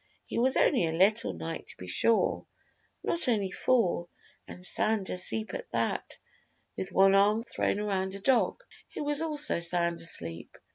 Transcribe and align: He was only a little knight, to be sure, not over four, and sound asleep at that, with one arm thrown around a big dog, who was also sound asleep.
He 0.25 0.39
was 0.39 0.57
only 0.57 0.87
a 0.87 0.91
little 0.91 1.31
knight, 1.33 1.67
to 1.67 1.77
be 1.77 1.85
sure, 1.87 2.47
not 3.03 3.27
over 3.29 3.47
four, 3.53 4.07
and 4.47 4.65
sound 4.65 5.11
asleep 5.11 5.53
at 5.53 5.69
that, 5.69 6.17
with 6.75 6.91
one 6.91 7.13
arm 7.13 7.43
thrown 7.43 7.79
around 7.79 8.15
a 8.15 8.17
big 8.17 8.23
dog, 8.23 8.63
who 8.95 9.03
was 9.03 9.21
also 9.21 9.59
sound 9.59 9.97
asleep. 9.99 10.57